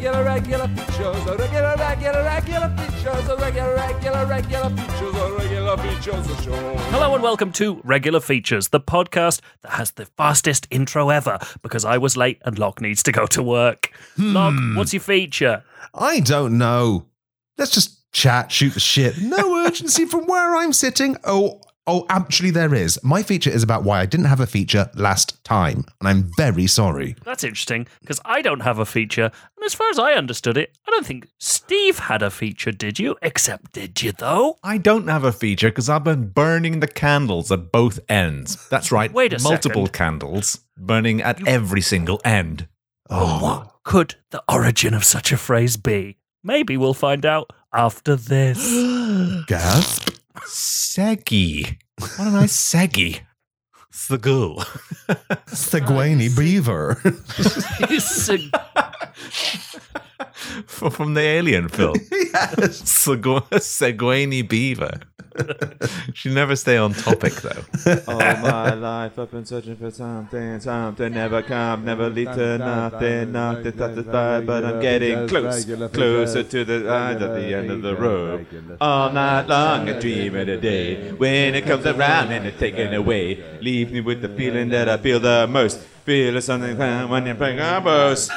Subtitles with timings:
[0.00, 5.76] regular, regular features, a regular, regular, regular features, a regular, regular, regular features, a regular
[5.76, 6.76] features of show.
[6.88, 11.84] Hello and welcome to Regular Features, the podcast that has the fastest intro ever because
[11.84, 13.92] I was late and Locke needs to go to work.
[14.16, 14.32] Hmm.
[14.32, 15.64] Locke, what's your feature?
[15.92, 17.04] I don't know.
[17.58, 19.20] Let's just chat, shoot the shit.
[19.20, 21.18] No urgency from where I'm sitting.
[21.24, 21.60] Oh,
[21.90, 22.98] oh, actually, there is.
[23.02, 26.66] My feature is about why I didn't have a feature last time, and I'm very
[26.66, 27.16] sorry.
[27.24, 29.24] That's interesting because I don't have a feature,
[29.56, 32.98] and as far as I understood it, I don't think Steve had a feature, did
[32.98, 33.16] you?
[33.22, 34.58] Except, did you though?
[34.62, 38.68] I don't have a feature because I've been burning the candles at both ends.
[38.68, 39.12] That's right.
[39.12, 39.92] Wait a Multiple second.
[39.92, 42.68] candles burning at every single end.
[43.10, 46.16] Oh, What could the origin of such a phrase be?
[46.44, 48.58] Maybe we'll find out after this.
[49.46, 50.14] gasp!
[50.38, 51.78] Seggy.
[51.98, 53.20] What a nice seggy.
[53.92, 54.58] Segoo.
[55.48, 57.00] Seguini Beaver.
[60.66, 61.96] From the Alien film.
[62.12, 62.88] yes.
[62.88, 65.00] Segu- Seguini Beaver.
[66.12, 67.62] Should never stay on topic though.
[68.08, 73.32] All my life I've been searching for something, something never come, never lead to nothing,
[73.32, 77.94] nothing satisfied, but I'm getting close, closer to the light at the end of the
[77.94, 78.46] road.
[78.80, 82.92] All night long I dream of the day when it comes around and it's taken
[82.92, 83.42] away.
[83.60, 85.78] Leave me with the feeling that I feel the most.
[86.04, 86.76] Feel it's something
[87.08, 88.28] when you're playing a boss.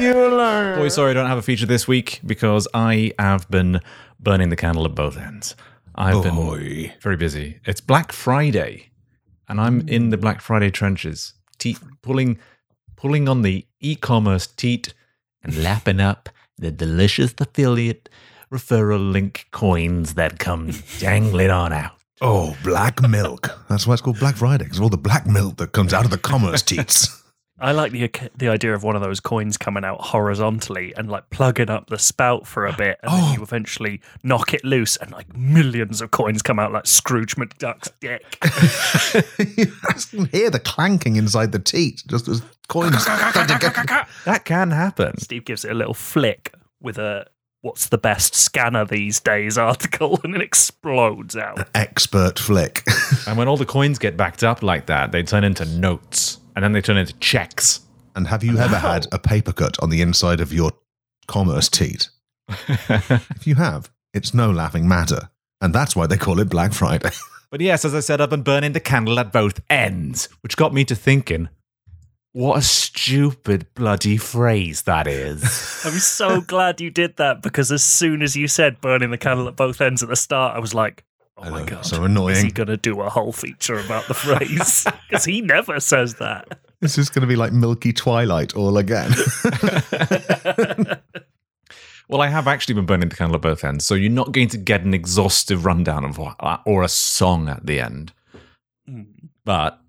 [0.00, 0.78] You learn.
[0.78, 3.80] Boy, sorry I don't have a feature this week because I have been
[4.20, 5.54] burning the candle at both ends.
[5.94, 6.94] I've been Boy.
[7.00, 7.60] very busy.
[7.64, 8.90] It's Black Friday,
[9.48, 11.34] and I'm in the Black Friday trenches,
[12.02, 12.38] pulling,
[12.96, 14.92] pulling on the e-commerce teat
[15.42, 18.08] and lapping up the delicious affiliate
[18.52, 21.92] referral link coins that come dangling on out.
[22.20, 23.50] Oh, black milk.
[23.68, 26.10] That's why it's called Black Friday, because all the black milk that comes out of
[26.10, 27.22] the commerce teats.
[27.58, 31.30] I like the the idea of one of those coins coming out horizontally and like
[31.30, 33.42] plugging up the spout for a bit, and then you oh.
[33.42, 38.38] eventually knock it loose, and like millions of coins come out like Scrooge McDuck's dick.
[39.56, 39.66] you
[40.10, 43.04] can hear the clanking inside the teat, just as coins.
[43.06, 45.16] That can happen.
[45.18, 46.52] Steve gives it a little flick
[46.82, 47.26] with a
[47.62, 51.66] "What's the best scanner these days?" article, and it explodes out.
[51.74, 52.82] Expert flick.
[53.26, 56.64] And when all the coins get backed up like that, they turn into notes, and
[56.64, 57.80] then they turn into checks.
[58.16, 60.72] and have you ever had a paper cut on the inside of your
[61.28, 62.08] commerce teat?
[62.88, 65.28] If you have, it's no laughing matter.
[65.60, 67.10] And that's why they call it Black Friday.
[67.48, 70.74] But yes, as I said, I've been burning the candle at both ends, which got
[70.74, 71.48] me to thinking,
[72.32, 75.42] what a stupid bloody phrase that is.
[75.84, 79.46] I'm so glad you did that because as soon as you said burning the candle
[79.46, 81.04] at both ends at the start, I was like,
[81.36, 82.36] "Oh I my know, god, so annoying.
[82.36, 84.86] Is he going to do a whole feature about the phrase?
[85.08, 86.58] Because he never says that.
[86.80, 89.12] This is going to be like Milky Twilight all again.
[92.08, 94.48] well, I have actually been burning the candle at both ends, so you're not going
[94.48, 96.36] to get an exhaustive rundown of what,
[96.66, 98.12] or a song at the end.
[98.86, 99.02] Hmm.
[99.44, 99.80] But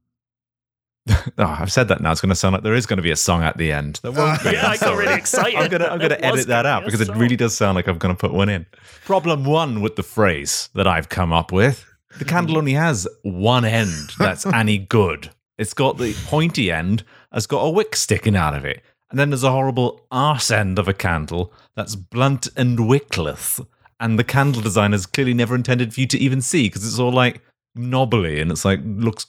[1.38, 2.12] oh, I've said that now.
[2.12, 4.00] It's going to sound like there is going to be a song at the end.
[4.02, 4.52] There won't be.
[4.52, 5.56] Yeah, I got really excited.
[5.56, 7.98] I'm gonna I'm gonna edit that out be because it really does sound like I'm
[7.98, 8.66] gonna put one in.
[9.06, 11.86] Problem one with the phrase that I've come up with:
[12.20, 15.30] the candle only has one end that's any good.
[15.58, 19.30] It's got the pointy end has got a wick sticking out of it, and then
[19.30, 23.66] there's a horrible arse end of a candle that's blunt and wickless.
[24.00, 27.12] And the candle designer's clearly never intended for you to even see because it's all
[27.12, 27.42] like
[27.74, 29.26] knobbly and it's like looks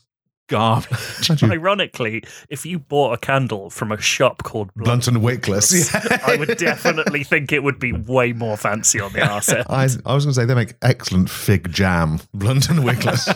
[0.48, 1.42] garbage.
[1.42, 5.92] Ironically, if you bought a candle from a shop called Blunt and Wickless.
[5.92, 6.18] Yeah.
[6.26, 9.50] I would definitely think it would be way more fancy on the arse.
[9.50, 13.28] I, I was going to say they make excellent fig jam, blunt and wickless.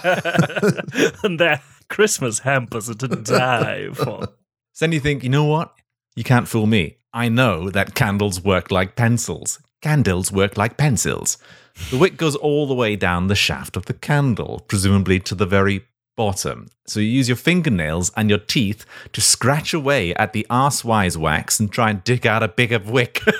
[1.24, 4.26] and their Christmas hampers are to die for.
[4.72, 5.74] So then you think, you know what?
[6.16, 6.96] You can't fool me.
[7.12, 9.58] I know that candles work like pencils.
[9.82, 11.36] Candles work like pencils.
[11.90, 15.46] The wick goes all the way down the shaft of the candle, presumably to the
[15.46, 15.86] very
[16.16, 16.68] bottom.
[16.86, 21.60] So you use your fingernails and your teeth to scratch away at the arsewise wax
[21.60, 23.20] and try and dig out a bigger wick.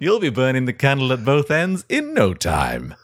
[0.00, 2.94] You'll be burning the candle at both ends in no time.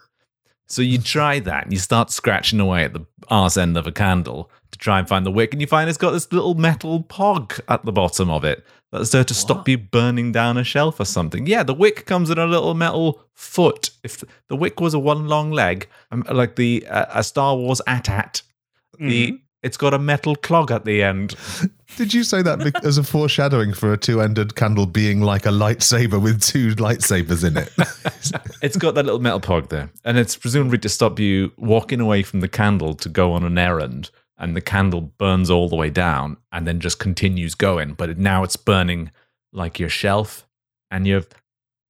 [0.66, 3.92] So you try that and you start scratching away at the arse end of a
[3.92, 7.02] candle to try and find the wick, and you find it's got this little metal
[7.02, 10.98] pog at the bottom of it that's there to stop you burning down a shelf
[10.98, 11.46] or something.
[11.46, 13.90] Yeah, the wick comes in a little metal foot.
[14.02, 17.80] If the wick was a one long leg, um, like the uh, a Star Wars
[17.86, 18.42] AT-AT,
[18.98, 21.36] the it's got a metal clog at the end.
[21.96, 25.50] Did you say that bec- as a foreshadowing for a two-ended candle being like a
[25.50, 27.72] lightsaber with two lightsabers in it?
[28.62, 32.22] It's got that little metal pog there, and it's presumably to stop you walking away
[32.22, 34.10] from the candle to go on an errand,
[34.40, 37.92] and the candle burns all the way down, and then just continues going.
[37.92, 39.12] But now it's burning
[39.52, 40.46] like your shelf
[40.90, 41.22] and your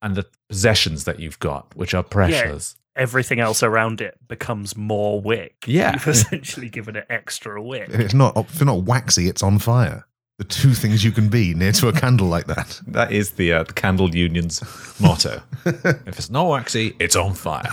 [0.03, 2.77] and the possessions that you've got, which are precious.
[2.97, 5.65] Everything else around it becomes more wick.
[5.67, 5.93] Yeah.
[5.93, 7.89] You've essentially given it extra wick.
[7.89, 10.07] If it's not if it's not waxy, it's on fire.
[10.39, 12.81] The two things you can be near to a candle like that.
[12.87, 14.63] That is the, uh, the candle union's
[14.99, 15.43] motto.
[15.67, 17.69] if it's not waxy, it's on fire.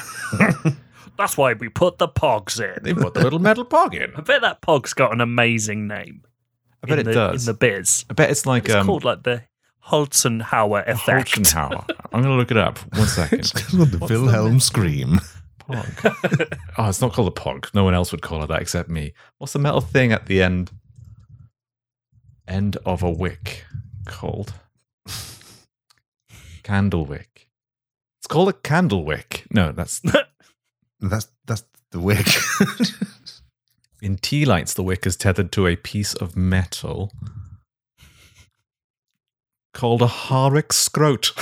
[1.17, 2.83] That's why we put the pogs in.
[2.83, 4.13] They put the little metal pog in.
[4.15, 6.23] I bet that pog's got an amazing name.
[6.83, 7.47] I bet it the, does.
[7.47, 8.05] In the biz.
[8.09, 9.43] I bet it's like It's um, called like the
[9.87, 11.31] Holzenhauer effect.
[11.31, 11.85] Holzenhauer.
[12.13, 12.77] I'm going to look it up.
[12.95, 13.39] One second.
[13.39, 15.19] It's called the Wilhelm scream.
[15.59, 16.57] Pog.
[16.77, 17.73] oh, it's not called a pog.
[17.73, 19.13] No one else would call it that except me.
[19.39, 20.71] What's the metal thing at the end?
[22.47, 23.65] End of a wick.
[24.05, 24.53] Called
[26.63, 27.49] candle wick.
[28.19, 29.45] It's called a candle wick.
[29.51, 30.01] No, that's
[30.99, 32.27] That's that's the wick.
[34.01, 34.73] in tea lights.
[34.73, 37.11] The wick is tethered to a piece of metal
[39.73, 41.35] called a Harwick scrote.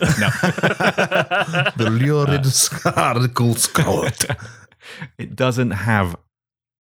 [0.18, 0.28] no.
[1.76, 4.08] the lurid scarlet scroll.
[5.18, 6.16] it doesn't have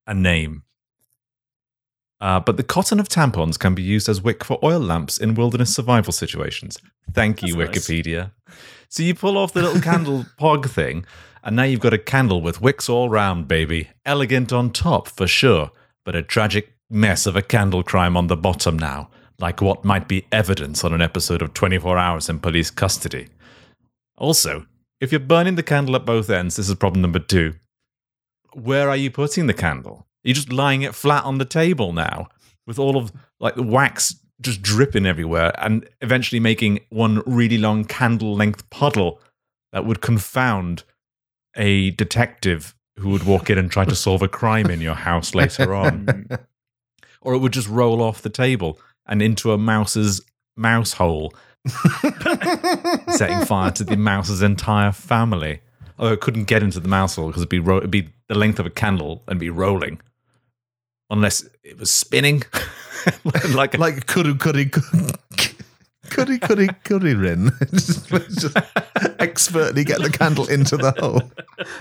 [0.07, 0.63] a name.
[2.21, 5.35] Uh, but the cotton of tampons can be used as wick for oil lamps in
[5.35, 6.77] wilderness survival situations.
[7.11, 7.87] Thank you, That's nice.
[7.89, 8.31] Wikipedia.
[8.87, 11.05] So you pull off the little candle pog thing,
[11.45, 13.89] and now you've got a candle with wicks all round, baby.
[14.05, 15.71] Elegant on top, for sure,
[16.03, 19.09] but a tragic mess of a candle crime on the bottom now,
[19.39, 23.27] like what might be evidence on an episode of 24 Hours in Police Custody.
[24.17, 24.65] Also,
[24.99, 27.53] if you're burning the candle at both ends, this is problem number two
[28.55, 30.07] where are you putting the candle?
[30.23, 32.29] You're just lying it flat on the table now
[32.65, 37.85] with all of like the wax just dripping everywhere and eventually making one really long
[37.85, 39.19] candle length puddle
[39.71, 40.83] that would confound
[41.55, 45.35] a detective who would walk in and try to solve a crime in your house
[45.35, 46.27] later on.
[47.21, 50.21] or it would just roll off the table and into a mouse's
[50.55, 51.33] mouse hole,
[53.09, 55.61] setting fire to the mouse's entire family.
[55.97, 58.35] Although it couldn't get into the mouse hole because it'd be ro- it'd be the
[58.35, 59.99] length of a candle and be rolling,
[61.09, 62.43] unless it was spinning,
[63.53, 64.69] like a, like curry curry
[66.09, 67.51] curry curry curry rin.
[67.71, 68.57] just, just
[69.19, 71.21] expertly get the candle into the hole.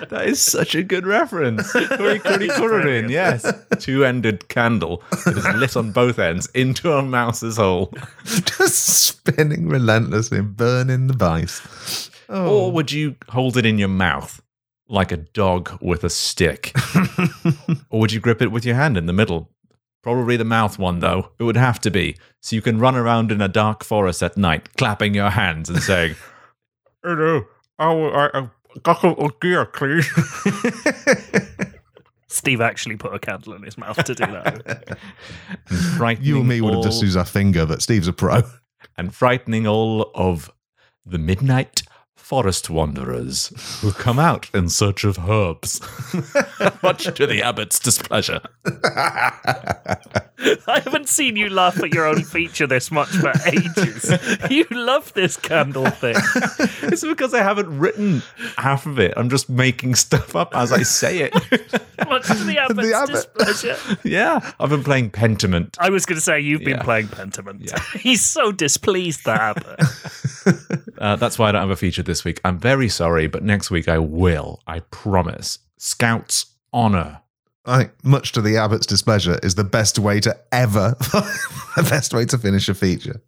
[0.08, 1.72] that is such a good reference.
[1.72, 7.56] Curry, curry, curry, yes, two-ended candle that is lit on both ends into a mouse's
[7.56, 7.92] hole.
[8.24, 12.10] Just spinning relentlessly, burning the vice.
[12.28, 12.66] Oh.
[12.66, 14.40] Or would you hold it in your mouth
[14.88, 16.72] like a dog with a stick?
[17.90, 19.50] or would you grip it with your hand in the middle?
[20.04, 21.30] Probably the mouth one, though.
[21.38, 22.16] It would have to be.
[22.42, 25.82] So you can run around in a dark forest at night, clapping your hands and
[25.82, 26.14] saying,
[27.02, 27.44] Hello,
[27.78, 28.48] I, I, I
[28.82, 30.06] got a gear, please.
[32.28, 34.98] Steve actually put a candle in his mouth to do that.
[36.20, 38.42] You and me would have all- just used our finger, but Steve's a pro.
[38.98, 40.50] and frightening all of
[41.06, 41.82] the midnight
[42.24, 45.78] forest wanderers who come out in search of herbs,
[46.82, 48.40] much to the abbot's displeasure.
[50.66, 54.10] I haven't seen you laugh at your own feature this much for ages.
[54.50, 56.16] You love this candle thing.
[56.94, 58.22] It's because I haven't written
[58.56, 59.14] half of it.
[59.16, 61.32] I'm just making stuff up as I say it.
[62.08, 63.14] Much to the abbot's abbot.
[63.36, 63.98] displeasure.
[64.04, 65.76] yeah, I've been playing Pentiment.
[65.81, 66.82] I was going to say you've been Yeah.
[66.82, 67.76] playing Pentiment.
[67.98, 69.81] He's so displeased, the abbot.
[70.98, 72.41] Uh, that's why I don't have a feature this week.
[72.44, 74.60] I'm very sorry, but next week I will.
[74.67, 75.58] I promise.
[75.79, 77.20] Scouts honor.
[77.67, 82.13] I think, much to the abbot's displeasure, is the best way to ever, the best
[82.13, 83.22] way to finish a feature.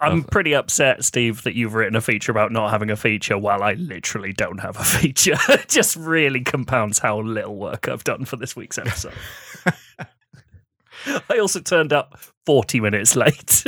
[0.00, 3.62] I'm pretty upset, Steve, that you've written a feature about not having a feature while
[3.62, 5.36] I literally don't have a feature.
[5.50, 9.12] it just really compounds how little work I've done for this week's episode.
[11.28, 13.64] I also turned up 40 minutes late.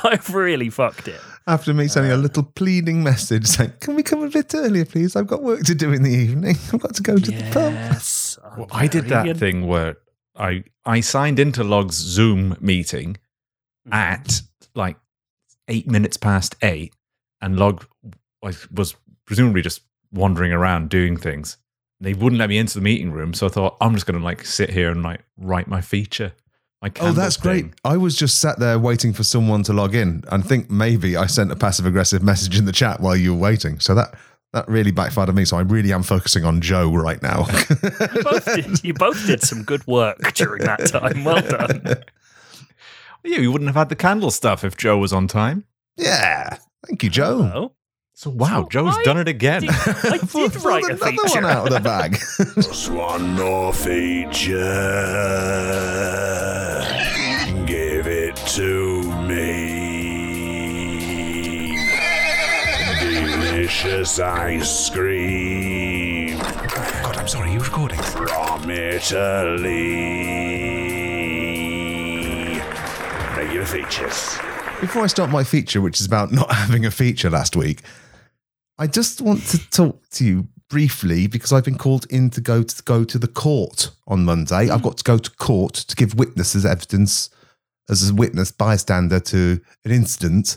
[0.04, 1.20] I've really fucked it.
[1.46, 4.84] After me sending a um, little pleading message saying, Can we come a bit earlier,
[4.84, 5.16] please?
[5.16, 6.56] I've got work to do in the evening.
[6.72, 7.72] I've got to go to the pub.
[7.72, 8.38] Yes.
[8.56, 9.96] Well, I did that thing where
[10.36, 13.16] I I signed into Log's Zoom meeting
[13.86, 13.92] mm-hmm.
[13.92, 14.42] at
[14.74, 14.96] like
[15.68, 16.94] eight minutes past eight,
[17.40, 17.86] and Log
[18.42, 21.56] was, was presumably just wandering around doing things.
[22.00, 24.24] They wouldn't let me into the meeting room, so I thought I'm just going to
[24.24, 26.32] like sit here and like write my feature.
[26.82, 27.66] My Oh, candle that's great.
[27.84, 31.26] I was just sat there waiting for someone to log in and think maybe I
[31.26, 33.78] sent a passive aggressive message in the chat while you were waiting.
[33.80, 34.14] So that
[34.52, 35.44] that really backfired on me.
[35.44, 37.46] So I really am focusing on Joe right now.
[37.46, 41.22] You both, did, you both did some good work during that time.
[41.22, 41.82] Well done.
[43.24, 45.66] Yeah, you wouldn't have had the candle stuff if Joe was on time.
[45.96, 46.56] Yeah.
[46.86, 47.52] Thank you, Joe.
[47.54, 47.72] Oh,
[48.20, 49.62] So wow, So Joe's I done it again.
[49.62, 51.40] did- I Pulled did write a another feature.
[51.40, 52.18] one out of the bag.
[52.56, 54.58] Just one more feature.
[57.64, 60.68] Give it to me.
[63.00, 68.02] Delicious ice cream God, I'm sorry, are you recording?
[68.02, 69.70] from Italy.
[73.34, 74.36] Regular features.
[74.82, 77.80] Before I start my feature, which is about not having a feature last week,
[78.80, 82.62] I just want to talk to you briefly because I've been called in to go
[82.62, 84.70] to go to the court on Monday.
[84.70, 87.28] I've got to go to court to give witnesses evidence
[87.90, 90.56] as a witness bystander to an incident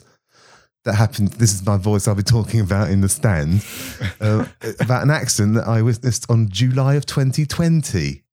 [0.86, 1.34] that happened.
[1.34, 3.66] This is my voice I'll be talking about in the stand
[4.22, 4.46] uh,
[4.80, 8.24] about an accident that I witnessed on July of 2020.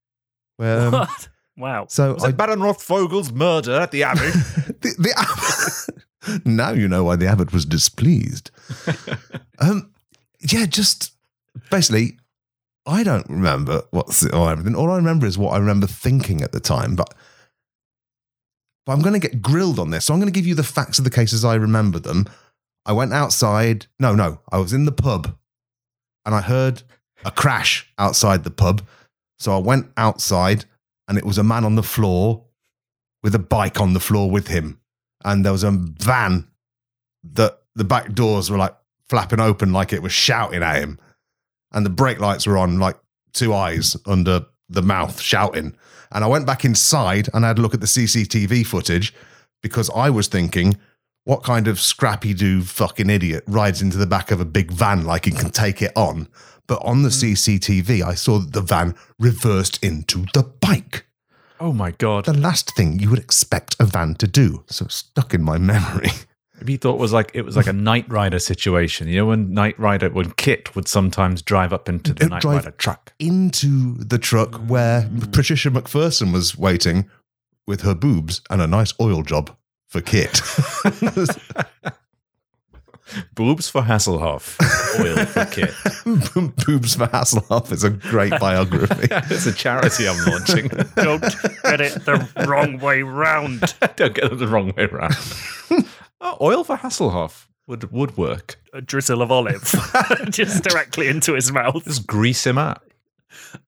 [0.56, 1.28] Where, um, what?
[1.56, 1.86] Wow.
[1.88, 4.20] so Was I it Baron Rothvogel's murder at the Abbey?
[4.80, 5.14] the, the
[6.44, 8.50] now you know why the abbot was displeased.
[9.58, 9.92] um,
[10.40, 11.12] yeah, just
[11.70, 12.18] basically,
[12.86, 14.74] I don't remember what's or everything.
[14.74, 16.96] All I remember is what I remember thinking at the time.
[16.96, 17.14] But
[18.86, 20.62] but I'm going to get grilled on this, so I'm going to give you the
[20.62, 22.26] facts of the case as I remember them.
[22.86, 23.86] I went outside.
[23.98, 25.36] No, no, I was in the pub,
[26.24, 26.82] and I heard
[27.24, 28.82] a crash outside the pub.
[29.38, 30.64] So I went outside,
[31.06, 32.44] and it was a man on the floor
[33.22, 34.79] with a bike on the floor with him.
[35.24, 36.48] And there was a van
[37.22, 38.74] that the back doors were like
[39.08, 40.98] flapping open like it was shouting at him.
[41.72, 42.96] And the brake lights were on like
[43.32, 45.76] two eyes under the mouth shouting.
[46.12, 49.14] And I went back inside and I had a look at the CCTV footage
[49.62, 50.76] because I was thinking,
[51.24, 55.04] what kind of Scrappy Doo fucking idiot rides into the back of a big van
[55.04, 56.28] like he can take it on?
[56.66, 57.32] But on the mm.
[57.32, 61.06] CCTV, I saw that the van reversed into the bike
[61.60, 62.24] oh my god.
[62.24, 64.64] the last thing you would expect a van to do.
[64.68, 66.10] So stuck in my memory.
[66.56, 69.08] Maybe you thought it was like it was like a Knight Rider situation.
[69.08, 72.72] You know, when Knight Rider, when Kit would sometimes drive up into the Knight Rider
[72.72, 73.14] truck.
[73.18, 77.08] Into the truck where Patricia McPherson was waiting
[77.66, 79.56] with her boobs and a nice oil job
[79.88, 80.42] for Kit.
[83.34, 84.56] Boobs for Hasselhoff,
[85.00, 85.74] oil for Kit.
[86.66, 89.08] Boobs for Hasselhoff is a great biography.
[89.10, 90.68] it's a charity I'm launching.
[90.96, 91.22] Don't
[91.62, 93.60] get it the wrong way round.
[93.96, 95.16] Don't get it the wrong way around.
[96.20, 98.60] oh, oil for Hasselhoff would would work.
[98.72, 99.74] A drizzle of olive
[100.30, 101.84] just directly into his mouth.
[101.84, 102.84] Just grease him up.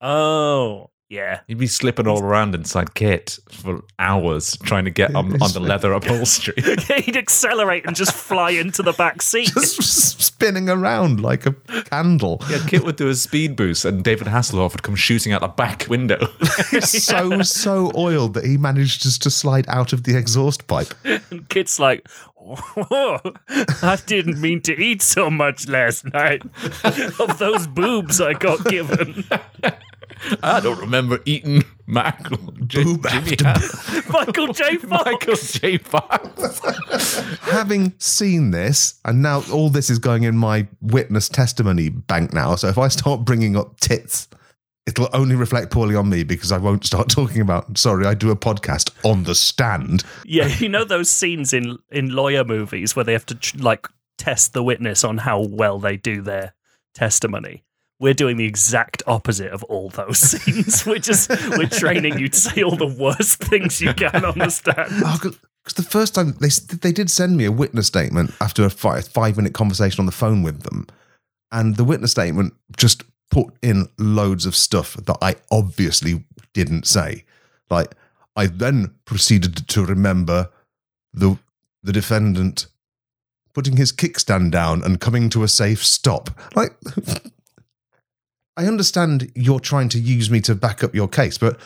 [0.00, 1.40] Oh, yeah.
[1.46, 5.60] He'd be slipping all around inside Kit for hours trying to get on, on the
[5.60, 6.54] leather upholstery.
[7.02, 9.52] He'd accelerate and just fly into the back seat.
[9.52, 11.52] Just spinning around like a
[11.90, 12.42] candle.
[12.48, 15.48] Yeah, Kit would do a speed boost, and David Hasselhoff would come shooting out the
[15.48, 16.28] back window.
[16.70, 20.94] He's so, so oiled that he managed just to slide out of the exhaust pipe.
[21.04, 23.20] And Kit's like, "Whoa,
[23.82, 26.42] I didn't mean to eat so much last night
[27.20, 29.24] of those boobs I got given.
[30.42, 34.76] I don't remember eating Michael J- Boob Jimmy after Hass- Michael J.
[34.78, 35.04] Fox.
[35.04, 35.78] Michael J.
[35.78, 37.18] Fox.
[37.42, 42.54] having seen this, and now all this is going in my witness testimony bank now.
[42.56, 44.28] So if I start bringing up tits,
[44.86, 47.76] it'll only reflect poorly on me because I won't start talking about.
[47.78, 50.04] Sorry, I do a podcast on the stand.
[50.24, 53.86] Yeah, you know those scenes in in lawyer movies where they have to like
[54.18, 56.54] test the witness on how well they do their
[56.94, 57.64] testimony.
[58.02, 60.84] We're doing the exact opposite of all those scenes.
[60.84, 64.90] we're just we're training you to say all the worst things you can understand.
[65.04, 68.70] Oh, because the first time they they did send me a witness statement after a
[68.70, 70.88] five, five minute conversation on the phone with them,
[71.52, 77.24] and the witness statement just put in loads of stuff that I obviously didn't say.
[77.70, 77.94] Like
[78.34, 80.50] I then proceeded to remember
[81.14, 81.38] the
[81.84, 82.66] the defendant
[83.54, 86.30] putting his kickstand down and coming to a safe stop.
[86.56, 86.74] Like
[88.56, 91.58] I understand you're trying to use me to back up your case, but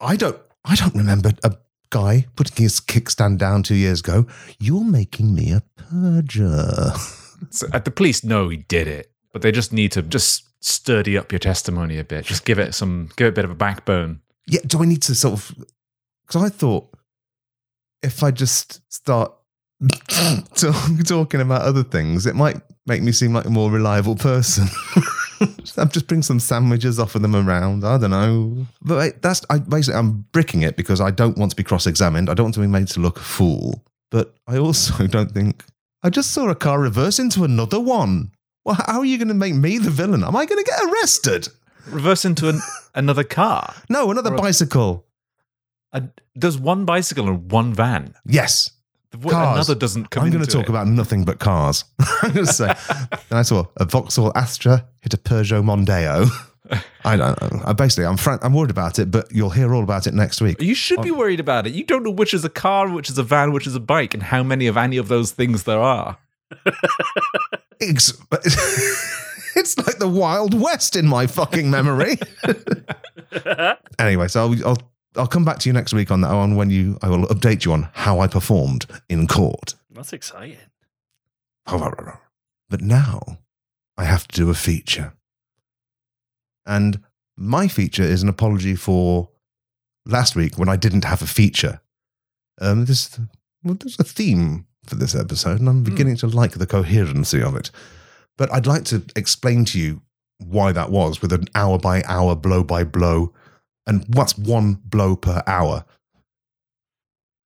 [0.00, 1.56] I don't I don't remember a
[1.90, 4.26] guy putting his kickstand down two years ago.
[4.58, 6.92] You're making me a perjure.
[7.50, 11.18] So, uh, the police know he did it, but they just need to just sturdy
[11.18, 12.24] up your testimony a bit.
[12.24, 14.20] Just give it some, give it a bit of a backbone.
[14.46, 15.52] Yeah, do I need to sort of?
[16.24, 16.88] Because I thought
[18.00, 19.32] if I just start
[20.54, 24.68] talking about other things, it might make me seem like a more reliable person.
[25.76, 27.84] I'm just bring some sandwiches, offer them around.
[27.84, 31.56] I don't know, but that's I basically I'm bricking it because I don't want to
[31.56, 32.28] be cross-examined.
[32.28, 35.64] I don't want to be made to look a fool, but I also don't think
[36.02, 38.32] I just saw a car reverse into another one.
[38.64, 40.22] Well, how are you going to make me the villain?
[40.24, 41.48] Am I going to get arrested?
[41.86, 42.60] Reverse into an,
[42.94, 43.74] another car.
[43.88, 45.04] No, another bicycle.
[45.92, 46.02] Uh,
[46.34, 48.14] there's one bicycle and one van.
[48.24, 48.70] Yes.
[49.20, 49.68] What- Cars.
[49.68, 50.68] Another doesn't come I'm going to talk it.
[50.68, 51.84] about nothing but cars.
[52.22, 52.74] I'm going to say.
[53.28, 56.28] then I saw a Vauxhall Astra hit a Peugeot Mondeo.
[57.04, 57.62] I don't know.
[57.64, 60.60] I basically, I'm I'm worried about it, but you'll hear all about it next week.
[60.62, 61.14] You should be oh.
[61.18, 61.74] worried about it.
[61.74, 64.14] You don't know which is a car, which is a van, which is a bike,
[64.14, 66.18] and how many of any of those things there are.
[67.84, 68.12] It's,
[69.56, 72.16] it's like the Wild West in my fucking memory.
[73.98, 76.70] anyway, so I'll, I'll I'll come back to you next week on that on when
[76.70, 79.74] you I will update you on how I performed in court.
[79.90, 80.56] That's exciting.
[82.70, 83.38] But now
[83.96, 85.12] I have to do a feature.
[86.64, 87.00] And
[87.36, 89.30] my feature is an apology for
[90.06, 91.80] last week when I didn't have a feature.
[92.60, 93.18] Um, there's,
[93.62, 97.56] well, there's a theme for this episode, and I'm beginning to like the coherency of
[97.56, 97.70] it.
[98.36, 100.02] But I'd like to explain to you
[100.38, 103.32] why that was with an hour by hour, blow by blow,
[103.86, 105.84] and what's one blow per hour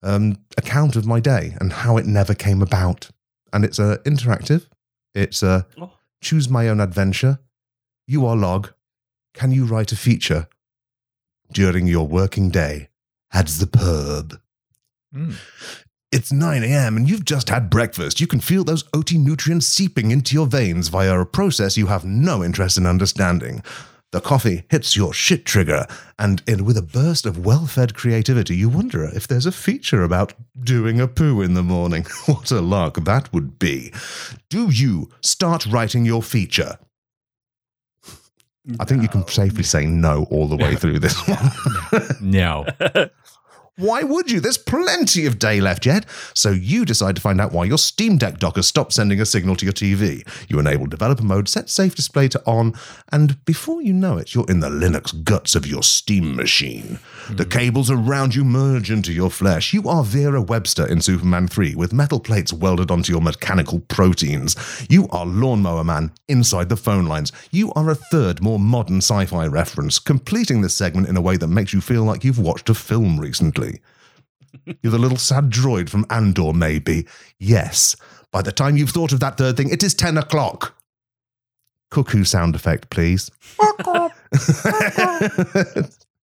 [0.02, 3.10] um, account of my day and how it never came about.
[3.52, 4.66] And it's uh, interactive.
[5.14, 5.92] It's a Oh.
[6.22, 7.38] choose my own adventure.
[8.06, 8.70] You are log.
[9.34, 10.48] Can you write a feature
[11.52, 12.88] during your working day
[13.32, 14.38] at the pub?
[15.14, 15.34] Mm.
[16.12, 16.96] It's 9 a.m.
[16.96, 18.20] and you've just had breakfast.
[18.20, 22.04] You can feel those OT nutrients seeping into your veins via a process you have
[22.04, 23.62] no interest in understanding.
[24.12, 25.86] The coffee hits your shit trigger,
[26.18, 30.02] and in, with a burst of well fed creativity, you wonder if there's a feature
[30.02, 32.04] about doing a poo in the morning.
[32.26, 33.92] what a lark that would be.
[34.48, 36.78] Do you start writing your feature?
[38.80, 41.50] I think you can safely say no all the way through this one.
[42.20, 42.66] No.
[43.78, 44.40] Why would you?
[44.40, 46.06] There's plenty of day left yet.
[46.32, 49.26] So you decide to find out why your Steam Deck dock has stopped sending a
[49.26, 50.26] signal to your TV.
[50.48, 52.72] You enable developer mode, set safe display to on,
[53.12, 57.00] and before you know it, you're in the Linux guts of your Steam machine.
[57.28, 57.50] The hmm.
[57.50, 59.74] cables around you merge into your flesh.
[59.74, 64.56] You are Vera Webster in Superman 3 with metal plates welded onto your mechanical proteins.
[64.88, 67.30] You are Lawnmower Man inside the phone lines.
[67.50, 71.36] You are a third, more modern sci fi reference, completing this segment in a way
[71.36, 73.65] that makes you feel like you've watched a film recently.
[74.82, 77.06] You're the little sad droid from Andor, maybe.
[77.38, 77.96] Yes.
[78.32, 80.76] By the time you've thought of that third thing, it is 10 o'clock.
[81.90, 83.30] Cuckoo sound effect, please.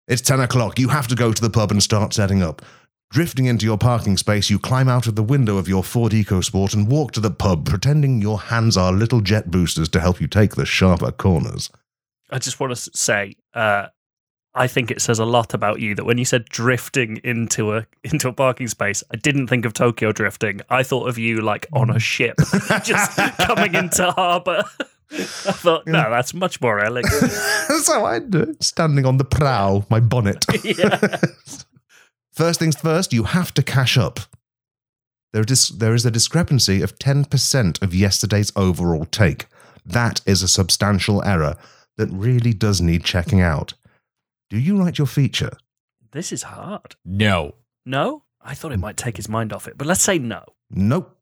[0.07, 0.77] it's 10 o'clock.
[0.77, 2.61] You have to go to the pub and start setting up.
[3.11, 6.73] Drifting into your parking space, you climb out of the window of your Ford EcoSport
[6.73, 10.27] and walk to the pub, pretending your hands are little jet boosters to help you
[10.27, 11.69] take the sharper corners.
[12.31, 13.87] I just want to say, uh,
[14.55, 17.85] I think it says a lot about you that when you said drifting into a
[18.03, 20.61] into a parking space, I didn't think of Tokyo drifting.
[20.69, 22.37] I thought of you like on a ship,
[22.83, 24.63] just coming into harbour.
[25.11, 27.13] I thought, no, that's much more elegant.
[27.21, 28.63] That's how I do it.
[28.63, 30.43] Standing on the prow, my bonnet.
[30.63, 31.17] yeah.
[32.31, 34.21] First things first, you have to cash up.
[35.33, 39.45] There is, there is a discrepancy of 10% of yesterday's overall take.
[39.85, 41.57] That is a substantial error
[41.97, 43.73] that really does need checking out.
[44.53, 45.57] Do you write your feature?
[46.11, 46.95] This is hard.
[47.03, 47.55] No.
[47.87, 48.21] No?
[48.39, 50.43] I thought it might take his mind off it, but let's say no.
[50.69, 51.17] Nope.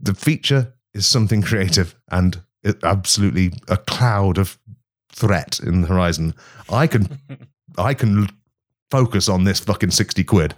[0.00, 2.40] The feature is something creative and
[2.82, 4.58] absolutely a cloud of
[5.12, 6.34] threat in the horizon.
[6.70, 7.20] I can,
[7.76, 8.26] I can
[8.90, 10.54] focus on this fucking 60 quid.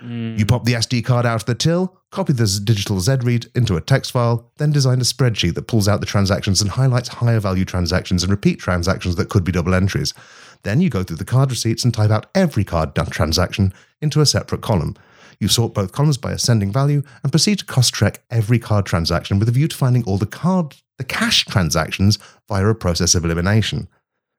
[0.00, 0.48] You mm.
[0.48, 3.80] pop the SD card out of the till, copy the digital Z read into a
[3.80, 7.64] text file, then design a spreadsheet that pulls out the transactions and highlights higher value
[7.64, 10.14] transactions and repeat transactions that could be double entries.
[10.62, 14.20] Then you go through the card receipts and type out every card done transaction into
[14.20, 14.96] a separate column.
[15.40, 19.38] You sort both columns by ascending value and proceed to cost check every card transaction
[19.38, 23.24] with a view to finding all the card the cash transactions via a process of
[23.24, 23.88] elimination.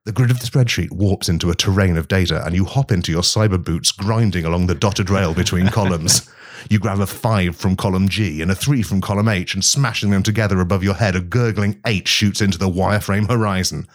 [0.05, 3.11] The grid of the spreadsheet warps into a terrain of data, and you hop into
[3.11, 6.29] your cyber boots, grinding along the dotted rail between columns.
[6.69, 10.09] You grab a five from column G and a three from column H, and smashing
[10.09, 13.87] them together above your head, a gurgling eight shoots into the wireframe horizon.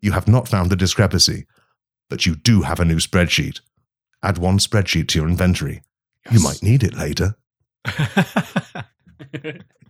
[0.00, 1.46] You have not found the discrepancy,
[2.08, 3.60] but you do have a new spreadsheet.
[4.22, 5.82] Add one spreadsheet to your inventory.
[6.30, 7.36] You might need it later.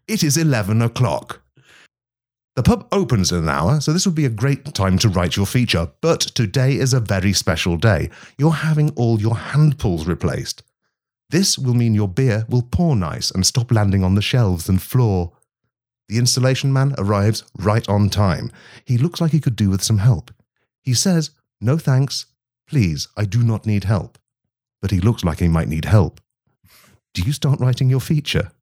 [0.06, 1.42] It is 11 o'clock.
[2.56, 5.36] The pub opens in an hour, so this would be a great time to write
[5.36, 5.90] your feature.
[6.00, 8.10] But today is a very special day.
[8.38, 10.62] You're having all your hand pulls replaced.
[11.30, 14.80] This will mean your beer will pour nice and stop landing on the shelves and
[14.80, 15.32] floor.
[16.08, 18.52] The installation man arrives right on time.
[18.84, 20.30] He looks like he could do with some help.
[20.80, 22.26] He says, No thanks.
[22.68, 24.16] Please, I do not need help.
[24.80, 26.20] But he looks like he might need help.
[27.14, 28.52] Do you start writing your feature?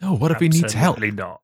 [0.00, 0.96] No, what if he needs help?
[0.96, 1.42] Absolutely not.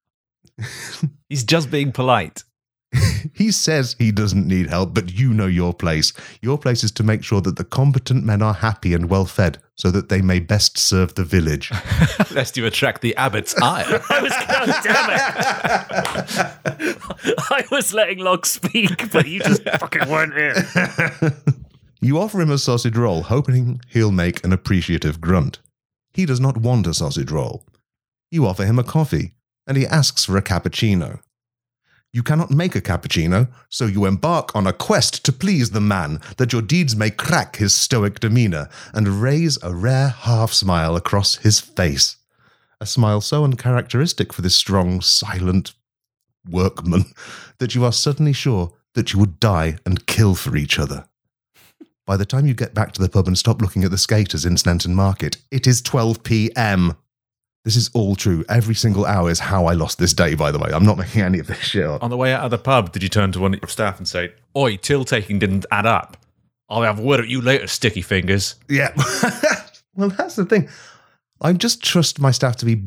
[1.28, 2.44] He's just being polite.
[3.34, 6.12] He says he doesn't need help, but you know your place.
[6.40, 9.58] Your place is to make sure that the competent men are happy and well fed
[9.76, 11.70] so that they may best serve the village.
[12.30, 14.02] Lest you attract the abbot's ire.
[14.08, 15.10] I was, oh, damn
[16.86, 16.98] it!
[17.50, 21.34] I was letting Log speak, but you just fucking weren't here.
[22.00, 25.58] You offer him a sausage roll, hoping he'll make an appreciative grunt.
[26.14, 27.66] He does not want a sausage roll.
[28.30, 29.34] You offer him a coffee,
[29.70, 31.20] and he asks for a cappuccino.
[32.12, 36.20] You cannot make a cappuccino, so you embark on a quest to please the man,
[36.38, 41.36] that your deeds may crack his stoic demeanor and raise a rare half smile across
[41.36, 42.16] his face.
[42.80, 45.72] A smile so uncharacteristic for this strong, silent
[46.48, 47.04] workman
[47.58, 51.06] that you are suddenly sure that you would die and kill for each other.
[52.06, 54.44] By the time you get back to the pub and stop looking at the skaters
[54.44, 56.96] in Sneinton Market, it is 12 p.m.
[57.64, 58.44] This is all true.
[58.48, 60.70] Every single hour is how I lost this day, by the way.
[60.72, 62.02] I'm not making any of this shit up.
[62.02, 63.98] On the way out of the pub, did you turn to one of your staff
[63.98, 66.16] and say, Oi, till taking didn't add up?
[66.70, 68.54] I'll have a word at you later, sticky fingers.
[68.68, 68.94] Yeah.
[69.94, 70.68] well, that's the thing.
[71.40, 72.82] I just trust my staff to be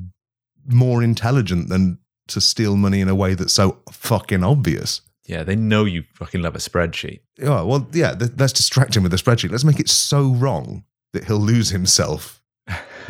[0.65, 5.01] more intelligent than to steal money in a way that's so fucking obvious.
[5.25, 7.21] Yeah, they know you fucking love a spreadsheet.
[7.41, 9.51] Oh, well, yeah, th- let's distract him with a spreadsheet.
[9.51, 10.83] Let's make it so wrong
[11.13, 12.42] that he'll lose himself.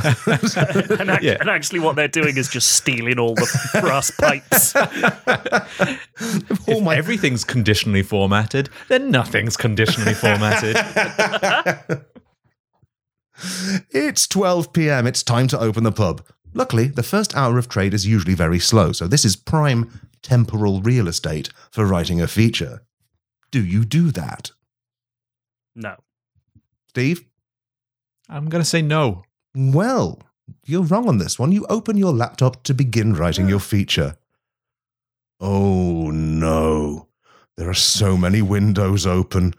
[0.03, 1.37] And, act- Yeah.
[1.39, 4.75] and actually, what they're doing is just stealing all the brass pipes.
[6.67, 10.77] All if my everything's conditionally formatted, then nothing's conditionally formatted.
[13.91, 15.07] It's 12 p.m.
[15.07, 16.25] It's time to open the pub.
[16.53, 20.81] Luckily, the first hour of trade is usually very slow, so this is prime temporal
[20.81, 22.83] real estate for writing a feature.
[23.51, 24.51] Do you do that?
[25.75, 25.95] No.
[26.89, 27.25] Steve?
[28.29, 29.23] I'm going to say no.
[29.55, 30.19] Well,
[30.65, 31.51] you're wrong on this one.
[31.51, 34.17] You open your laptop to begin writing your feature.
[35.39, 37.07] Oh no.
[37.57, 39.53] There are so many windows open.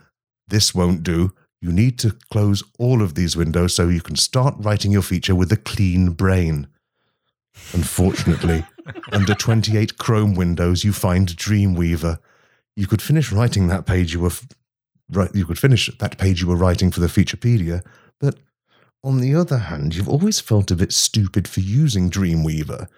[0.49, 1.33] This won't do.
[1.61, 5.35] You need to close all of these windows so you can start writing your feature
[5.35, 6.67] with a clean brain.
[7.73, 8.67] Unfortunately,
[9.13, 12.19] under 28 Chrome windows, you find Dreamweaver.
[12.77, 14.47] You could finish writing that page you were f-
[15.11, 17.83] right, you could finish that page you were writing for the Featurepedia,
[18.21, 18.37] but
[19.05, 22.89] on the other hand, you've always felt a bit stupid for using Dreamweaver.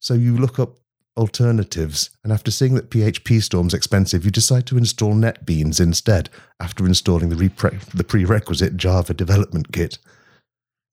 [0.00, 0.78] So you look up
[1.16, 6.86] alternatives, and after seeing that PHP Storm's expensive, you decide to install NetBeans instead after
[6.86, 9.98] installing the, repre- the prerequisite Java development kit.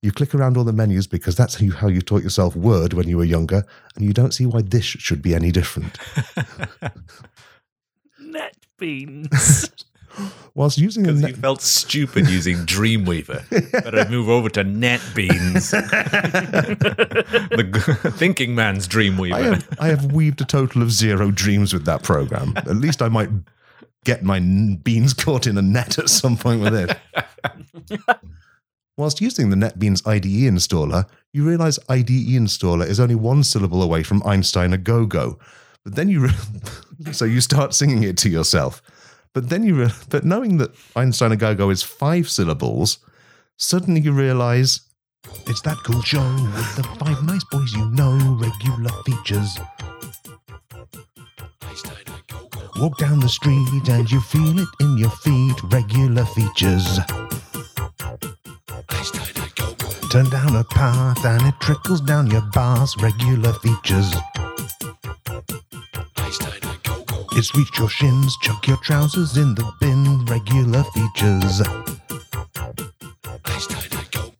[0.04, 2.94] You click around all the menus because that's how you, how you taught yourself Word
[2.94, 3.64] when you were younger,
[3.96, 5.98] and you don't see why this should be any different.
[8.20, 9.72] Net beans.
[10.54, 13.50] Whilst using Because net- you felt stupid using Dreamweaver.
[13.84, 15.72] Better move over to NetBeans.
[17.52, 19.34] the thinking man's Dreamweaver.
[19.34, 22.54] I have, I have weaved a total of zero dreams with that program.
[22.58, 23.30] At least I might
[24.04, 26.98] get my beans caught in a net at some point with it.
[28.98, 34.04] Whilst using the NetBeans IDE installer, you realize IDE installer is only one syllable away
[34.04, 35.40] from Einstein a go go.
[35.84, 38.82] But then you, re- so you start singing it to yourself.
[39.34, 43.00] But then you, re- but knowing that Einstein a go go is five syllables,
[43.58, 44.82] suddenly you realize
[45.48, 49.58] it's that cool show with the five nice boys you know, regular features.
[52.78, 57.00] Walk down the street and you feel it in your feet, regular features.
[60.12, 64.14] Turn down a path and it trickles down your bars, regular features.
[67.34, 71.62] It's reach your shins, chuck your trousers in the bin, regular features.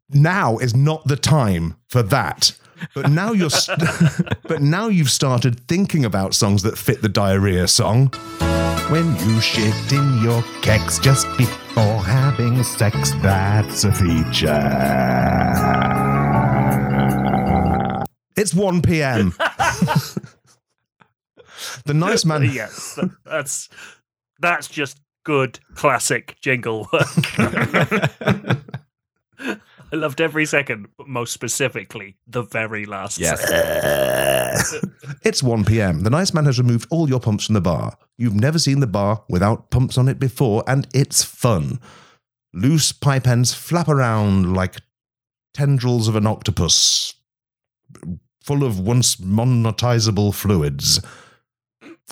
[0.10, 2.52] Now is not the time for that.
[2.94, 3.80] But now you're st-
[4.44, 8.08] but now you've started thinking about songs that fit the diarrhea song.
[8.90, 14.60] When you shit in your keks just before having sex, that's a feature.
[18.36, 19.34] It's 1 p.m.
[21.86, 23.70] the nice man yes, that's
[24.40, 27.08] that's just good classic jingle work.
[29.94, 33.20] I loved every second, but most specifically the very last.
[33.20, 33.42] Yes.
[33.42, 34.94] second.
[35.24, 36.04] It's 1 p.m.
[36.04, 37.98] The nice man has removed all your pumps from the bar.
[38.18, 41.80] You've never seen the bar without pumps on it before, and it's fun.
[42.54, 44.78] Loose pipe ends flap around like
[45.54, 47.14] tendrils of an octopus,
[48.44, 51.02] full of once monetizable fluids.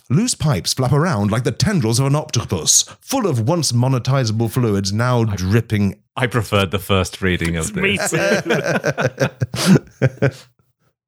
[0.10, 4.92] Loose pipes flap around like the tendrils of an octopus, full of once monetizable fluids
[4.94, 8.12] now dripping I preferred the first reading of Me this.
[8.12, 10.40] too.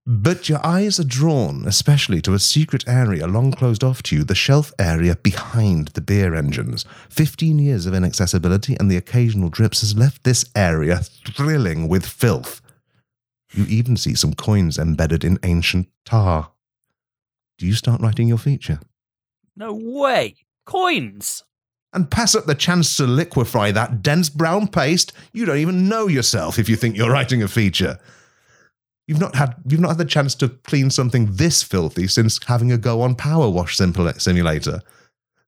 [0.08, 4.24] But your eyes are drawn, especially to a secret area long closed off to you,
[4.24, 6.86] the shelf area behind the beer engines.
[7.08, 11.02] Fifteen years of inaccessibility and the occasional drips has left this area
[11.36, 12.62] thrilling with filth.
[13.54, 16.50] You even see some coins embedded in ancient tar.
[17.62, 18.80] Do you start writing your feature?
[19.56, 20.34] No way.
[20.66, 21.44] Coins.
[21.94, 25.14] And pass up the chance to liquefy that dense brown paste?
[25.32, 28.00] You don't even know yourself if you think you're writing a feature.
[29.08, 32.72] You've not had you've not had the chance to clean something this filthy since having
[32.72, 34.82] a go on Power Wash Simulator.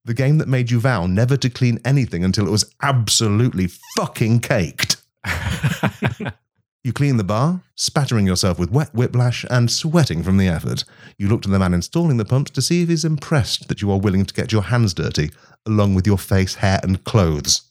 [0.05, 4.41] The game that made you vow never to clean anything until it was absolutely fucking
[4.41, 4.97] caked.
[6.83, 10.83] You clean the bar, spattering yourself with wet whiplash and sweating from the effort.
[11.17, 13.89] You look to the man installing the pumps to see if he's impressed that you
[13.89, 15.31] are willing to get your hands dirty,
[15.65, 17.61] along with your face, hair, and clothes.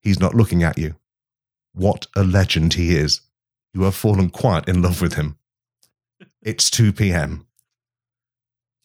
[0.00, 0.94] He's not looking at you.
[1.74, 3.20] What a legend he is.
[3.74, 5.36] You have fallen quite in love with him.
[6.40, 7.46] It's 2 p.m.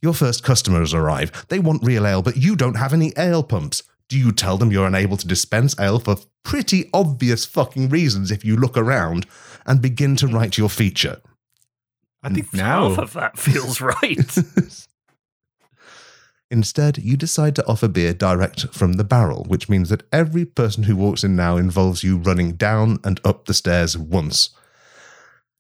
[0.02, 1.46] Your first customers arrive.
[1.48, 3.84] They want real ale, but you don't have any ale pumps.
[4.10, 8.46] Do you tell them you're unable to dispense ale for pretty obvious fucking reasons if
[8.46, 9.26] you look around
[9.65, 11.22] and begin to write your feature?
[12.24, 12.89] I think now.
[12.89, 14.38] Half of that feels right.
[16.50, 20.84] Instead, you decide to offer beer direct from the barrel, which means that every person
[20.84, 24.52] who walks in now involves you running down and up the stairs once.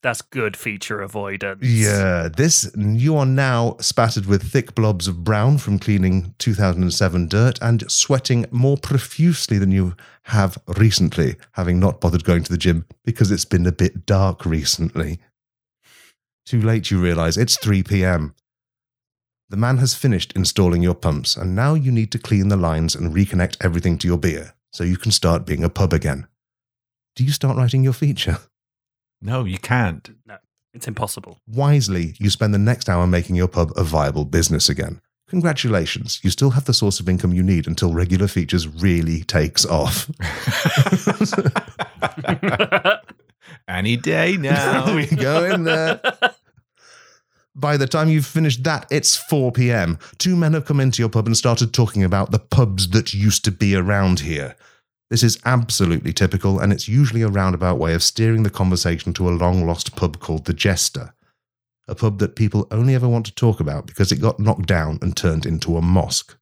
[0.03, 1.63] That's good feature avoidance.
[1.63, 7.57] Yeah, this you are now spattered with thick blobs of brown from cleaning 2007 dirt
[7.61, 12.85] and sweating more profusely than you have recently, having not bothered going to the gym
[13.05, 15.19] because it's been a bit dark recently.
[16.45, 18.35] Too late, you realize it's 3 p.m.
[19.49, 22.95] The man has finished installing your pumps, and now you need to clean the lines
[22.95, 26.27] and reconnect everything to your beer so you can start being a pub again.
[27.15, 28.37] Do you start writing your feature?
[29.21, 30.09] No, you can't.
[30.25, 30.37] No,
[30.73, 31.39] it's impossible.
[31.47, 35.01] Wisely, you spend the next hour making your pub a viable business again.
[35.29, 39.65] Congratulations, you still have the source of income you need until regular features really takes
[39.65, 40.09] off.
[43.67, 44.95] Any day now.
[44.95, 45.99] we go in there.
[47.53, 49.97] By the time you've finished that, it's 4 p.m.
[50.17, 53.43] Two men have come into your pub and started talking about the pubs that used
[53.45, 54.55] to be around here.
[55.09, 59.29] This is absolutely typical, and it's usually a roundabout way of steering the conversation to
[59.29, 61.13] a long lost pub called the Jester.
[61.87, 64.99] A pub that people only ever want to talk about because it got knocked down
[65.01, 66.37] and turned into a mosque.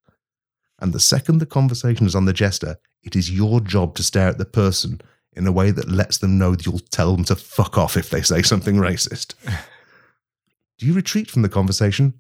[0.80, 4.30] And the second the conversation is on the Jester, it is your job to stare
[4.30, 4.99] at the person
[5.34, 8.10] in a way that lets them know that you'll tell them to fuck off if
[8.10, 9.36] they say something racist.
[10.80, 12.15] Do you retreat from the conversation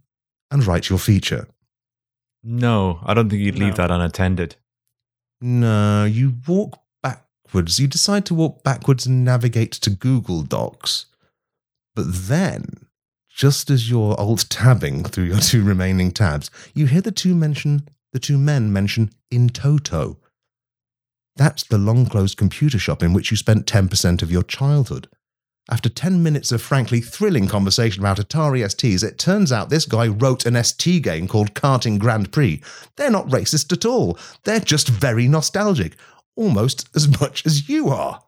[0.51, 1.47] and write your feature?
[2.43, 3.87] no, I don't think you'd leave No.
[3.87, 4.55] that unattended.
[5.41, 7.79] No, you walk backwards.
[7.79, 11.05] You decide to walk backwards and navigate to Google Docs.
[11.95, 12.87] But then,
[13.29, 17.87] just as you're alt tabbing through your two remaining tabs, you hear the two mention
[18.13, 20.17] the two men mention in toto.
[21.35, 25.09] That's the long closed computer shop in which you spent 10% of your childhood.
[25.69, 30.07] After 10 minutes of frankly thrilling conversation about Atari STs, it turns out this guy
[30.07, 32.61] wrote an ST game called Karting Grand Prix.
[32.97, 34.17] They're not racist at all.
[34.43, 35.95] They're just very nostalgic,
[36.35, 38.21] almost as much as you are.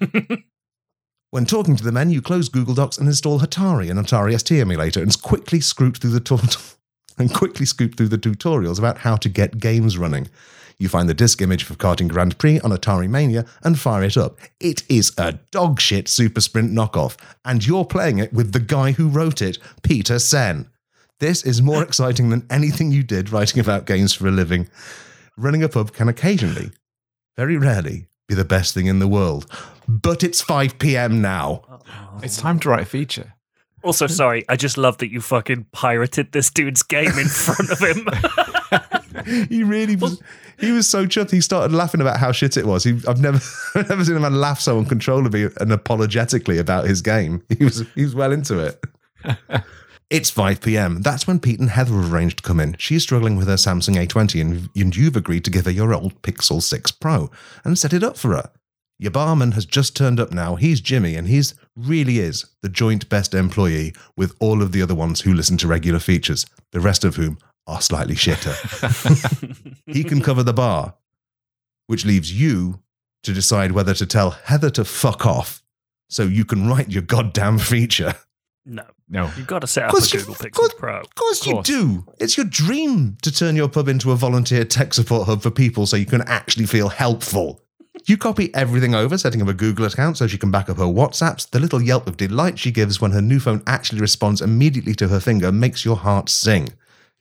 [1.30, 4.60] when talking to the men, you close Google Docs and install Atari, an Atari ST
[4.60, 6.76] emulator, and quickly scoot through the tut-
[7.18, 10.28] and quickly scoop through the tutorials about how to get games running.
[10.80, 14.16] You find the disk image for Karting Grand Prix on Atari Mania and fire it
[14.16, 14.38] up.
[14.58, 19.10] It is a dogshit Super Sprint knockoff, and you're playing it with the guy who
[19.10, 20.70] wrote it, Peter Sen.
[21.18, 24.70] This is more exciting than anything you did writing about games for a living.
[25.36, 26.70] Running a pub can occasionally,
[27.36, 29.44] very rarely, be the best thing in the world.
[29.86, 31.20] But it's 5 p.m.
[31.20, 31.82] now.
[32.22, 33.34] It's time to write a feature.
[33.82, 37.80] Also, sorry, I just love that you fucking pirated this dude's game in front of
[37.80, 38.08] him.
[39.48, 40.20] He really was.
[40.60, 41.30] He was so chuffed.
[41.30, 42.84] He started laughing about how shit it was.
[42.84, 43.40] He, I've never,
[43.74, 47.42] I've never seen a man laugh so uncontrollably and apologetically about his game.
[47.58, 48.84] He was, he was well into it.
[50.10, 51.02] It's 5 p.m.
[51.02, 52.74] That's when Pete and Heather have arranged to come in.
[52.80, 56.20] She's struggling with her Samsung A20, and, and you've agreed to give her your old
[56.22, 57.30] Pixel 6 Pro
[57.64, 58.50] and set it up for her.
[58.98, 60.56] Your barman has just turned up now.
[60.56, 64.96] He's Jimmy, and he's really is the joint best employee with all of the other
[64.96, 67.38] ones who listen to regular features, the rest of whom
[67.70, 68.54] are slightly shitter.
[69.86, 70.94] he can cover the bar,
[71.86, 72.80] which leaves you
[73.22, 75.62] to decide whether to tell Heather to fuck off
[76.08, 78.14] so you can write your goddamn feature.
[78.66, 79.30] no, No.
[79.36, 81.00] you've got to set up Course a you- Google Pixel course- Pro.
[81.00, 82.04] Of course, you do.
[82.18, 85.86] It's your dream to turn your pub into a volunteer tech support hub for people
[85.86, 87.60] so you can actually feel helpful.
[88.06, 90.84] You copy everything over, setting up a Google account so she can back up her
[90.84, 91.50] WhatsApps.
[91.50, 95.08] The little yelp of delight she gives when her new phone actually responds immediately to
[95.08, 96.70] her finger makes your heart sing.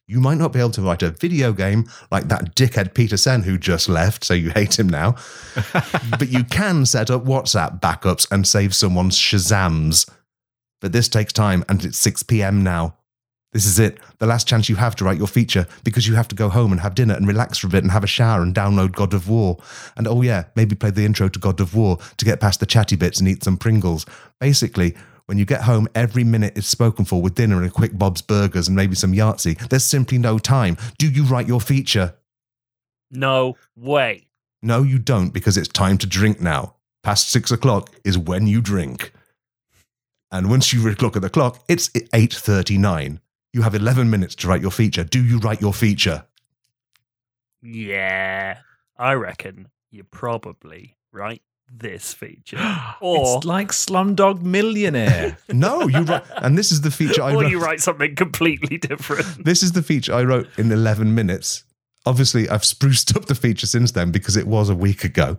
[0.10, 3.43] You might not be able to write a video game like that dickhead Peter Sen
[3.43, 5.15] who just left, so you hate him now.
[6.17, 10.10] but you can set up WhatsApp backups and save someone's Shazams.
[10.82, 12.63] But this takes time and it's 6 p.m.
[12.63, 12.95] now.
[13.54, 16.28] This is it, the last chance you have to write your feature because you have
[16.30, 18.41] to go home and have dinner and relax for a bit and have a shower
[18.41, 19.60] and download God of War.
[19.95, 22.65] And oh, yeah, maybe play the intro to God of War to get past the
[22.65, 24.08] chatty bits and eat some Pringles.
[24.39, 24.95] Basically,
[25.30, 28.24] when you get home, every minute is spoken for with dinner and a quick Bob's
[28.24, 29.70] Burgers and maybe some Yahtzee.
[29.70, 30.76] There's simply no time.
[30.98, 32.15] Do you write your feature?
[33.12, 34.26] No way.
[34.63, 36.74] No, you don't, because it's time to drink now.
[37.04, 39.13] Past six o'clock is when you drink.
[40.32, 43.20] And once you look at the clock, it's 8.39.
[43.54, 45.04] You have 11 minutes to write your feature.
[45.04, 46.26] Do you write your feature?
[47.62, 48.58] Yeah.
[48.98, 51.44] I reckon you probably write
[51.76, 52.58] this feature.
[53.02, 55.38] Or it's like Slumdog Millionaire.
[55.54, 56.24] No, you write.
[56.38, 57.52] And this is the feature I or wrote.
[57.52, 59.26] you write something completely different.
[59.46, 61.64] This is the feature I wrote in 11 minutes.
[62.06, 65.38] Obviously, I've spruced up the feature since then because it was a week ago.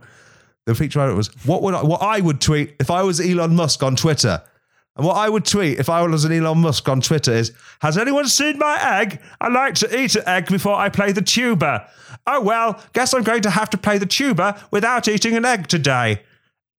[0.66, 3.20] The feature I wrote was what would I, what I would tweet if I was
[3.20, 4.42] Elon Musk on Twitter.
[4.96, 7.96] And what I would tweet if I was an Elon Musk on Twitter is, Has
[7.96, 9.20] anyone seen my egg?
[9.40, 11.88] I like to eat an egg before I play the tuba.
[12.32, 15.66] Oh well, guess I'm going to have to play the tuba without eating an egg
[15.66, 16.22] today.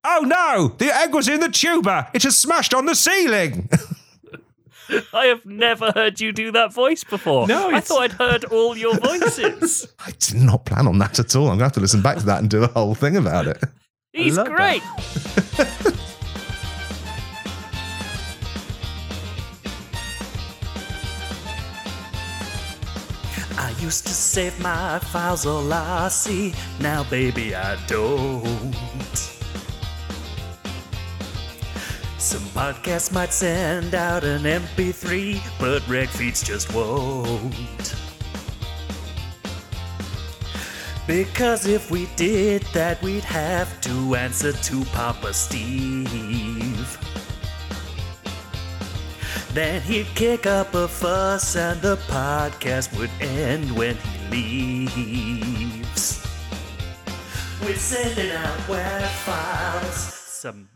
[0.04, 2.08] Oh no, the egg was in the tuba.
[2.14, 3.68] It has smashed on the ceiling.
[5.14, 7.46] I have never heard you do that voice before.
[7.46, 9.86] No, I it's- thought I'd heard all your voices.
[10.06, 11.44] I did not plan on that at all.
[11.44, 13.46] I'm going to have to listen back to that and do a whole thing about
[13.46, 13.58] it.
[14.12, 14.54] He's love that.
[14.56, 15.92] great.
[23.82, 26.54] used to save my files all I see.
[26.78, 28.74] Now, baby, I don't.
[32.18, 37.96] Some podcasts might send out an MP3, but Reg Feeds just won't.
[41.08, 47.01] Because if we did that, we'd have to answer to Papa Steve.
[49.54, 56.26] Then he'd kick up a fuss and the podcast would end when he leaves.
[57.62, 59.94] We're sending out WAV files.
[59.94, 60.68] Some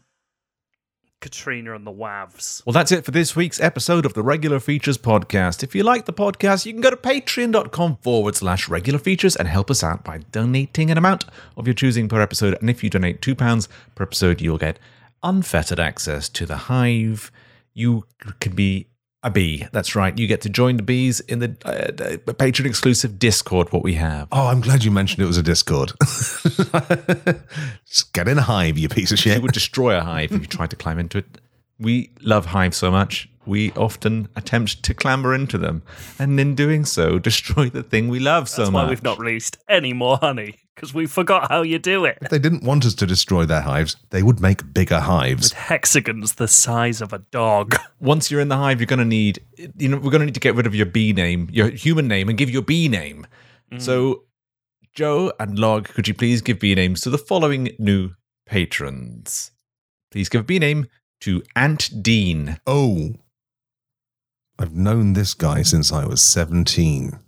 [1.22, 2.64] Katrina and the WAVs.
[2.66, 5.64] Well, that's it for this week's episode of the Regular Features Podcast.
[5.64, 9.48] If you like the podcast, you can go to patreon.com forward slash regular features and
[9.48, 11.24] help us out by donating an amount
[11.56, 12.56] of your choosing per episode.
[12.60, 14.78] And if you donate £2 per episode, you'll get
[15.22, 17.32] unfettered access to the hive.
[17.78, 18.06] You
[18.40, 18.86] can be
[19.22, 19.66] a bee.
[19.70, 20.16] That's right.
[20.18, 24.28] You get to join the bees in the uh, patron exclusive Discord, what we have.
[24.32, 25.92] Oh, I'm glad you mentioned it was a Discord.
[26.00, 26.72] Just
[28.14, 29.42] get in a hive, you piece of It shit.
[29.42, 31.38] would destroy a hive if you tried to climb into it.
[31.78, 35.82] We love Hive so much, we often attempt to clamber into them,
[36.18, 38.66] and in doing so, destroy the thing we love so much.
[38.66, 42.18] That's why we've not released any more honey, because we forgot how you do it.
[42.20, 45.50] If they didn't want us to destroy their hives, they would make bigger hives.
[45.50, 47.76] With Hexagons the size of a dog.
[48.00, 49.40] Once you're in the hive, you're going to need,
[49.76, 52.08] you know, we're going to need to get rid of your bee name, your human
[52.08, 53.26] name, and give you a bee name.
[53.72, 53.80] Mm.
[53.80, 54.24] So,
[54.92, 58.12] Joe and Log, could you please give bee names to the following new
[58.46, 59.50] patrons?
[60.10, 60.86] Please give a bee name
[61.20, 62.58] to Ant Dean.
[62.66, 63.14] Oh,
[64.58, 67.18] I've known this guy since I was 17.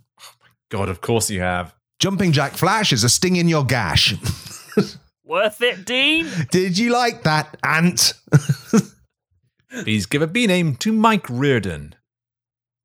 [0.69, 1.73] God, of course you have.
[1.99, 4.15] Jumping Jack Flash is a sting in your gash.
[5.25, 6.27] Worth it, Dean?
[6.49, 8.13] Did you like that, Ant?
[9.83, 11.93] Please give a bee name to Mike Reardon.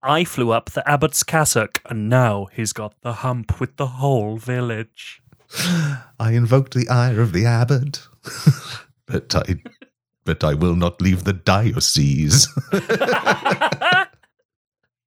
[0.02, 4.36] I flew up the abbot's cassock, and now he's got the hump with the whole
[4.36, 5.22] village.
[6.20, 8.06] I invoked the ire of the abbot,
[9.06, 9.62] but I,
[10.24, 12.48] but I will not leave the diocese.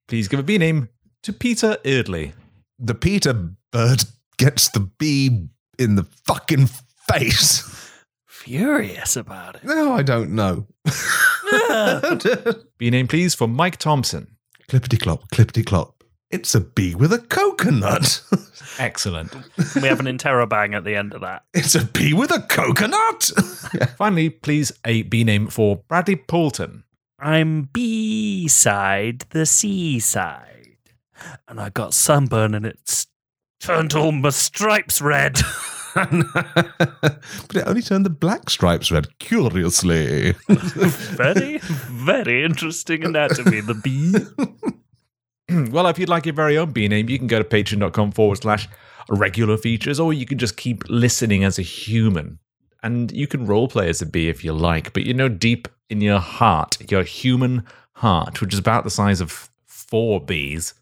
[0.08, 0.88] Please give a bee name
[1.22, 2.32] to Peter Eardley.
[2.78, 3.32] the Peter
[3.72, 4.04] bird
[4.38, 6.68] gets the bee in the fucking
[7.12, 7.62] face.
[8.26, 9.64] Furious about it.
[9.64, 10.66] No, I don't know.
[12.78, 14.36] Bee name, please, for Mike Thompson.
[14.70, 16.02] clippity clop, clippity clop.
[16.30, 18.22] It's a bee with a coconut.
[18.78, 19.34] Excellent.
[19.74, 21.42] we have an interrobang at the end of that.
[21.54, 23.24] it's a bee with a coconut.
[23.98, 26.84] Finally, please, a bee name for Bradley Poulton.
[27.18, 30.78] I'm B-side, the seaside.
[31.48, 33.08] And I got sunburn and it's
[33.60, 35.40] turned all my stripes red.
[35.94, 39.18] but it only turned the black stripes red.
[39.18, 40.32] Curiously.
[40.48, 45.70] very, very interesting anatomy, the bee.
[45.72, 48.38] well, if you'd like your very own bee name, you can go to patreon.com forward
[48.38, 48.68] slash
[49.08, 52.38] regular features, or you can just keep listening as a human
[52.82, 55.68] and you can role play as a bee if you like, but you know, deep
[55.90, 57.64] in your heart, your human
[57.94, 60.74] heart, which is about the size of four bees,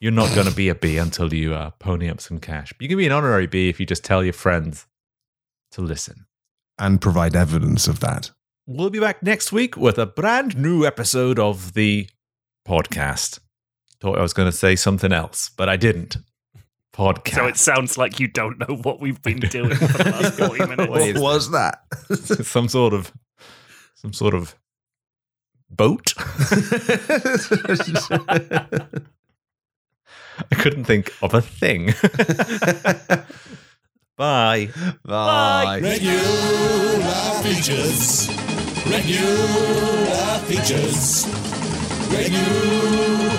[0.00, 2.72] you're not going to be a bee until you uh, pony up some cash.
[2.72, 4.86] But you can be an honorary bee if you just tell your friends
[5.72, 6.26] to listen.
[6.78, 8.32] And provide evidence of that.
[8.66, 12.08] We'll be back next week with a brand new episode of the
[12.66, 13.38] podcast.
[14.00, 16.16] Thought I was going to say something else, but I didn't.
[16.94, 17.34] Podcast.
[17.34, 20.66] So it sounds like you don't know what we've been doing for the last 40
[20.66, 20.92] minutes.
[20.92, 21.82] Wait, is was that?
[22.44, 23.12] some sort of
[23.96, 24.54] some sort of
[25.68, 26.14] boat.
[30.50, 31.94] I couldn't think of a thing.
[34.16, 34.68] Bye.
[35.04, 35.80] Bye.
[35.82, 36.22] Regular
[37.42, 38.28] features.
[38.86, 41.26] Regular features.
[42.12, 43.34] Regular